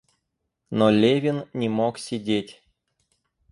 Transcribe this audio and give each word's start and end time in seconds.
Но 0.71 0.89
Левин 0.89 1.45
не 1.53 1.69
мог 1.69 1.99
сидеть. 1.99 2.59